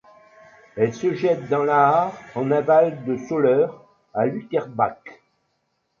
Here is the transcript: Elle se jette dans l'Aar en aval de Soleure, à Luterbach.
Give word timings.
Elle 0.77 0.95
se 0.95 1.13
jette 1.13 1.47
dans 1.47 1.63
l'Aar 1.63 2.11
en 2.33 2.49
aval 2.49 3.05
de 3.05 3.17
Soleure, 3.17 3.85
à 4.15 4.25
Luterbach. 4.25 5.21